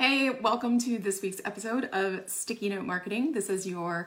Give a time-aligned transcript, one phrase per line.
[0.00, 3.32] Hey, welcome to this week's episode of Sticky Note Marketing.
[3.32, 4.06] This is your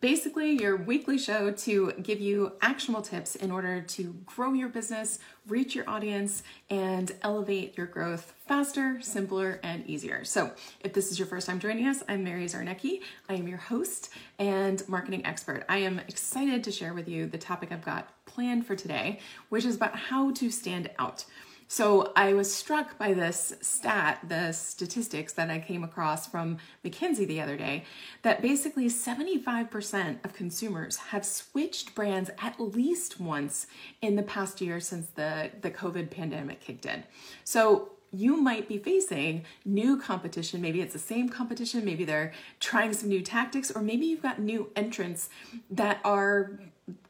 [0.00, 5.18] basically your weekly show to give you actionable tips in order to grow your business,
[5.46, 10.24] reach your audience, and elevate your growth faster, simpler, and easier.
[10.24, 13.02] So, if this is your first time joining us, I'm Mary Zarnecki.
[13.28, 14.08] I am your host
[14.38, 15.62] and marketing expert.
[15.68, 19.20] I am excited to share with you the topic I've got planned for today,
[19.50, 21.26] which is about how to stand out.
[21.70, 27.26] So I was struck by this stat, the statistics that I came across from McKinsey
[27.26, 27.84] the other day,
[28.22, 33.66] that basically 75% of consumers have switched brands at least once
[34.00, 37.04] in the past year since the, the COVID pandemic kicked in.
[37.44, 40.62] So you might be facing new competition.
[40.62, 44.40] Maybe it's the same competition, maybe they're trying some new tactics, or maybe you've got
[44.40, 45.28] new entrants
[45.70, 46.58] that are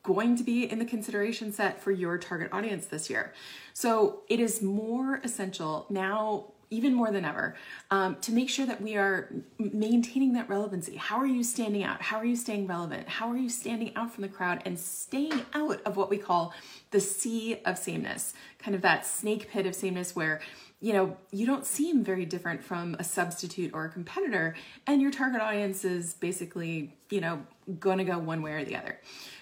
[0.03, 3.33] going to be in the consideration set for your target audience this year.
[3.75, 7.57] So it is more essential now even more than ever,
[7.91, 10.97] um, to make sure that we are maintaining that relevancy.
[10.97, 12.03] How are you standing out?
[12.03, 13.09] How are you staying relevant?
[13.09, 16.53] How are you standing out from the crowd and staying out of what we call
[16.91, 20.41] the sea of sameness, kind of that snake pit of sameness where
[20.81, 24.55] you know, you don't seem very different from a substitute or a competitor,
[24.87, 27.43] and your target audience is basically, you know,
[27.81, 29.01] to go one way or the other.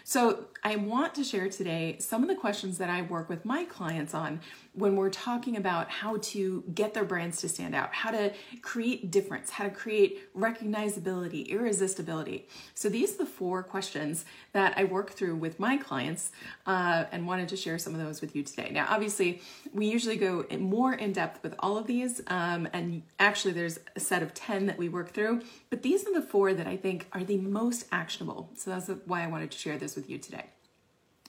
[0.09, 3.65] So, I want to share today some of the questions that I work with my
[3.65, 4.41] clients on
[4.73, 8.33] when we're talking about how to get their brands to stand out, how to
[8.63, 12.47] create difference, how to create recognizability, irresistibility.
[12.75, 16.31] So, these are the four questions that I work through with my clients
[16.67, 18.71] uh, and wanted to share some of those with you today.
[18.73, 19.41] Now, obviously,
[19.73, 24.01] we usually go more in depth with all of these, um, and actually, there's a
[24.01, 27.07] set of 10 that we work through, but these are the four that I think
[27.13, 28.51] are the most actionable.
[28.57, 30.45] So, that's why I wanted to share this with you today.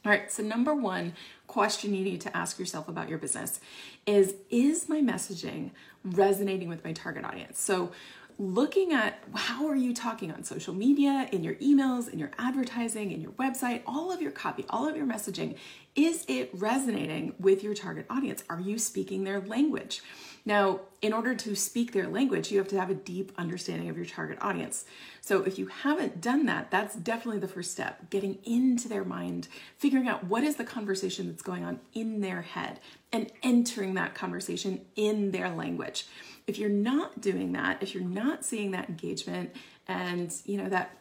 [0.05, 1.13] All right, so number one
[1.47, 3.59] question you need to ask yourself about your business
[4.05, 5.71] is Is my messaging
[6.03, 7.59] resonating with my target audience?
[7.59, 7.91] So,
[8.39, 13.11] looking at how are you talking on social media, in your emails, in your advertising,
[13.11, 15.55] in your website, all of your copy, all of your messaging,
[15.97, 18.43] is it resonating with your target audience?
[18.49, 20.03] Are you speaking their language?
[20.45, 23.97] Now, in order to speak their language, you have to have a deep understanding of
[23.97, 24.85] your target audience.
[25.21, 29.47] So, if you haven't done that, that's definitely the first step getting into their mind,
[29.77, 32.79] figuring out what is the conversation that's going on in their head,
[33.11, 36.05] and entering that conversation in their language.
[36.45, 39.53] If you're not doing that, if you're not seeing that engagement
[39.87, 40.91] and, you know, that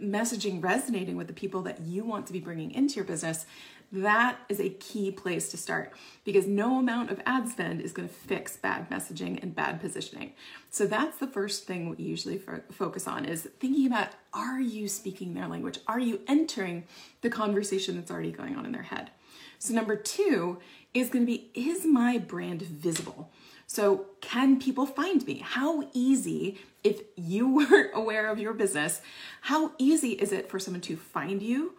[0.00, 3.46] messaging resonating with the people that you want to be bringing into your business,
[3.94, 5.92] that is a key place to start
[6.24, 10.32] because no amount of ad spend is going to fix bad messaging and bad positioning.
[10.70, 12.40] So that's the first thing we usually
[12.72, 15.78] focus on is thinking about are you speaking their language?
[15.86, 16.84] Are you entering
[17.20, 19.10] the conversation that's already going on in their head?
[19.58, 20.58] So number 2
[20.92, 23.30] is going to be is my brand visible?
[23.66, 25.38] So, can people find me?
[25.38, 29.00] How easy, if you weren't aware of your business,
[29.42, 31.72] how easy is it for someone to find you,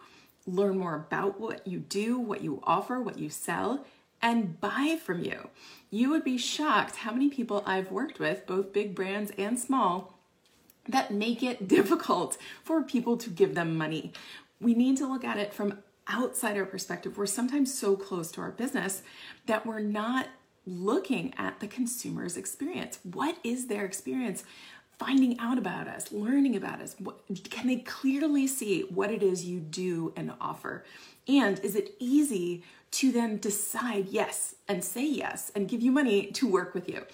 [0.46, 3.84] learn more about what you do, what you offer, what you sell,
[4.22, 5.50] and buy from you.
[5.90, 10.18] You would be shocked how many people I've worked with, both big brands and small,
[10.88, 14.12] that make it difficult for people to give them money.
[14.60, 17.18] We need to look at it from outsider perspective.
[17.18, 19.02] We're sometimes so close to our business
[19.46, 20.28] that we're not
[20.66, 22.98] looking at the consumer's experience.
[23.02, 24.44] What is their experience?
[24.98, 26.96] Finding out about us, learning about us?
[26.98, 27.20] What,
[27.50, 30.84] can they clearly see what it is you do and offer?
[31.28, 36.26] And is it easy to then decide yes and say yes and give you money
[36.32, 37.04] to work with you?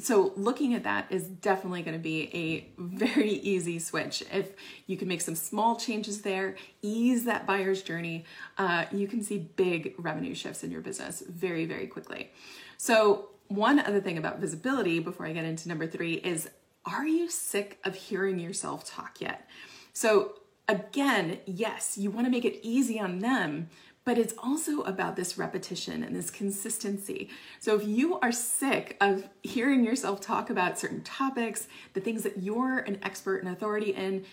[0.00, 4.24] So, looking at that is definitely going to be a very easy switch.
[4.32, 4.52] If
[4.86, 8.24] you can make some small changes there, ease that buyer's journey,
[8.56, 12.30] uh, you can see big revenue shifts in your business very, very quickly.
[12.78, 16.48] So, one other thing about visibility before I get into number three is
[16.84, 19.48] are you sick of hearing yourself talk yet?
[19.92, 20.34] So,
[20.68, 23.68] again, yes, you want to make it easy on them,
[24.04, 27.30] but it's also about this repetition and this consistency.
[27.60, 32.38] So, if you are sick of hearing yourself talk about certain topics, the things that
[32.38, 34.24] you're an expert and authority in,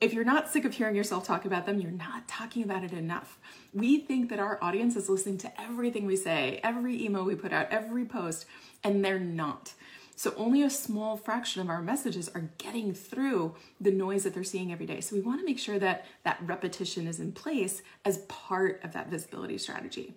[0.00, 2.92] if you're not sick of hearing yourself talk about them, you're not talking about it
[2.92, 3.38] enough.
[3.72, 7.52] We think that our audience is listening to everything we say, every email we put
[7.52, 8.44] out, every post,
[8.84, 9.72] and they're not.
[10.18, 14.44] So only a small fraction of our messages are getting through the noise that they're
[14.44, 15.00] seeing every day.
[15.02, 18.94] So we want to make sure that that repetition is in place as part of
[18.94, 20.14] that visibility strategy.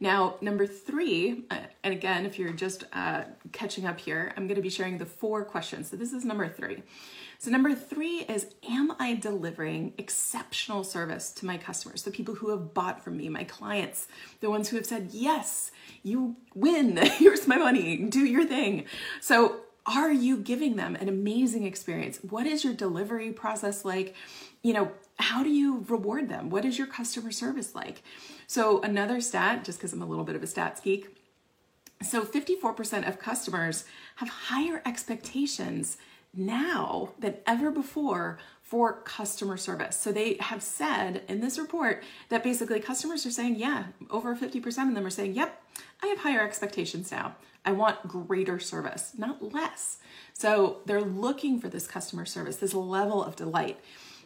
[0.00, 4.56] Now, number three, uh, and again, if you're just uh, catching up here, I'm going
[4.56, 5.90] to be sharing the four questions.
[5.90, 6.82] So this is number three.
[7.40, 12.50] So, number three is Am I delivering exceptional service to my customers, the people who
[12.50, 14.08] have bought from me, my clients,
[14.40, 15.70] the ones who have said, Yes,
[16.02, 18.86] you win, here's my money, do your thing.
[19.38, 22.18] So, Are you giving them an amazing experience?
[22.28, 24.16] What is your delivery process like?
[24.62, 24.90] You know,
[25.20, 26.50] how do you reward them?
[26.50, 28.02] What is your customer service like?
[28.48, 31.16] So, another stat, just because I'm a little bit of a stats geek.
[32.02, 33.84] So, 54% of customers
[34.16, 35.98] have higher expectations
[36.34, 39.96] now than ever before for customer service.
[39.96, 44.66] So they have said in this report that basically customers are saying, yeah, over 50%
[44.88, 45.62] of them are saying, yep,
[46.02, 47.36] I have higher expectations now.
[47.68, 49.98] I want greater service, not less.
[50.32, 53.78] So they're looking for this customer service, this level of delight.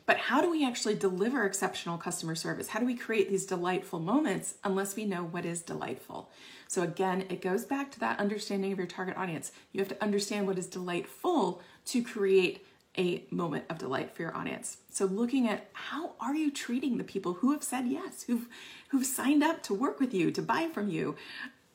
[0.06, 2.68] But how do we actually deliver exceptional customer service?
[2.68, 6.30] How do we create these delightful moments unless we know what is delightful?
[6.68, 9.50] So, again, it goes back to that understanding of your target audience.
[9.72, 12.64] You have to understand what is delightful to create
[12.96, 14.76] a moment of delight for your audience.
[14.90, 18.46] So looking at how are you treating the people who have said yes, who've
[18.90, 21.16] who've signed up to work with you, to buy from you,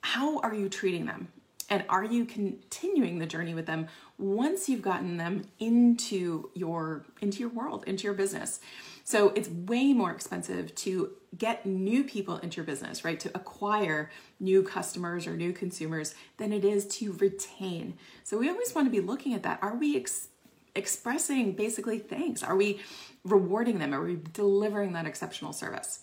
[0.02, 1.28] how are you treating them?
[1.69, 3.88] And are you continuing the journey with them
[4.18, 8.60] once you've gotten them into your into your world, into your business?
[9.04, 13.19] So it's way more expensive to get new people into your business, right?
[13.22, 17.98] To acquire new customers or new consumers than it is to retain.
[18.24, 19.60] So we always want to be looking at that.
[19.62, 20.28] Are we ex-
[20.75, 22.44] expressing basically thanks?
[22.44, 22.81] Are we
[23.24, 23.94] rewarding them?
[23.94, 26.00] Are we delivering that exceptional service?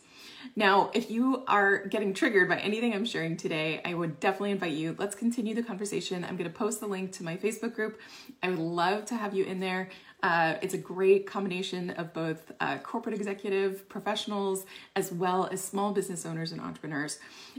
[0.57, 4.73] Now, if you are getting triggered by anything I'm sharing today, I would definitely invite
[4.73, 4.95] you.
[4.99, 6.25] Let's continue the conversation.
[6.25, 8.01] I'm going to post the link to my Facebook group.
[8.43, 9.91] I would love to have you in there.
[10.23, 14.65] Uh, it's a great combination of both uh, corporate executive professionals
[14.97, 17.19] as well as small business owners and entrepreneurs.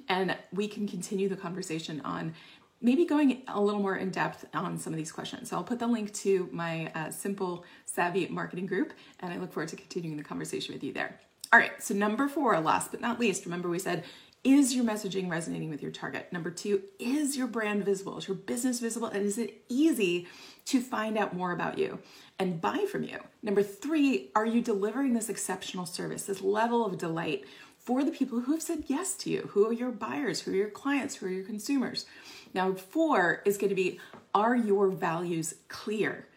[0.10, 2.34] And we can continue the conversation on
[2.82, 5.50] maybe going a little more in depth on some of these questions.
[5.50, 9.54] So I'll put the link to my uh, simple savvy marketing group, and I look
[9.54, 11.20] forward to continuing the conversation with you there.
[11.53, 14.03] All right, so number four, last but not least, remember we said,
[14.45, 16.31] is your messaging resonating with your target?
[16.31, 18.18] Number two, is your brand visible?
[18.19, 19.07] Is your business visible?
[19.07, 20.27] And is it easy
[20.65, 21.97] to find out more about you
[22.38, 23.18] and buy from you?
[23.42, 27.45] Number three, are you delivering this exceptional service, this level of delight
[27.80, 29.50] for the people who have said yes to you?
[29.53, 30.41] Who are your buyers?
[30.41, 31.15] Who are your clients?
[31.15, 32.06] Who are your consumers?
[32.53, 34.00] Now, four is going to be
[34.36, 36.27] are your values clear?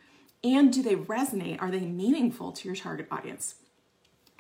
[0.42, 1.60] And do they resonate?
[1.60, 3.56] Are they meaningful to your target audience?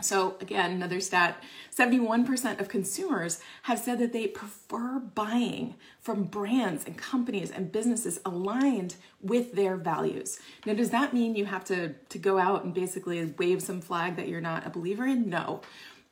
[0.00, 1.42] So, again, another stat
[1.76, 8.20] 71% of consumers have said that they prefer buying from brands and companies and businesses
[8.24, 10.38] aligned with their values.
[10.64, 14.14] Now, does that mean you have to, to go out and basically wave some flag
[14.14, 15.28] that you're not a believer in?
[15.28, 15.62] No.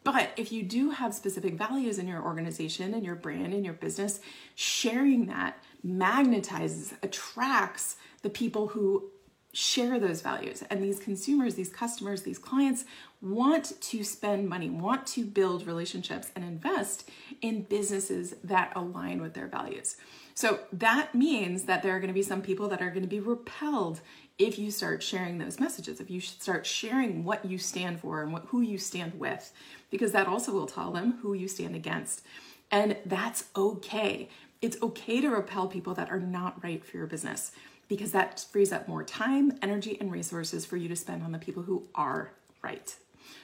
[0.03, 3.75] But if you do have specific values in your organization and your brand and your
[3.75, 4.19] business,
[4.57, 9.11] sharing that magnetizes, attracts the people who
[9.57, 10.63] share those values.
[10.69, 12.85] And these consumers, these customers, these clients
[13.23, 17.09] want to spend money, want to build relationships and invest
[17.41, 19.97] in businesses that align with their values.
[20.35, 23.09] So that means that there are going to be some people that are going to
[23.09, 24.03] be repelled
[24.39, 28.35] if you start sharing those messages, if you start sharing what you stand for and
[28.35, 29.55] what, who you stand with,
[29.91, 32.23] because that also will tell them who you stand against.
[32.71, 34.29] And that's okay.
[34.61, 37.53] It's okay to repel people that are not right for your business
[37.89, 41.39] because that frees up more time, energy, and resources for you to spend on the
[41.39, 42.97] people who are right.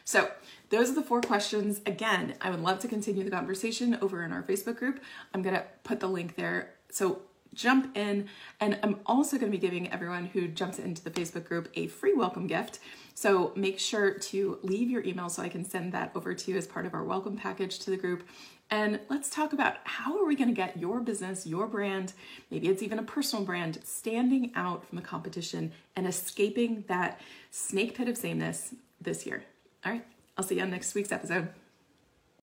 [0.05, 0.31] So,
[0.71, 1.81] those are the four questions.
[1.87, 5.01] Again, I would love to continue the conversation over in our Facebook group.
[5.33, 6.75] I'm going to put the link there.
[6.91, 7.23] So,
[7.55, 8.29] jump in.
[8.61, 11.87] And I'm also going to be giving everyone who jumps into the Facebook group a
[11.87, 12.79] free welcome gift.
[13.15, 16.57] So make sure to leave your email so I can send that over to you
[16.57, 18.27] as part of our welcome package to the group.
[18.71, 22.15] And let's talk about how are we going to get your business, your brand,
[22.51, 27.95] maybe it's even a personal brand, standing out from the competition and escaping that snake
[27.95, 29.45] pit of sameness this year.
[29.85, 30.05] All right,
[30.39, 31.49] I'll see you on next week's episode.